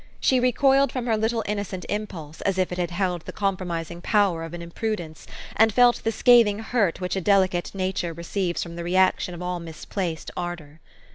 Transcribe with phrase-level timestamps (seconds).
[0.19, 4.43] She recoiled from her little innocent impulse as if it had held the compromising power
[4.43, 8.83] of an imprudence, and felt the scathing hurt which a delicate nature receives from the
[8.83, 10.79] re action of all misplaced ardor.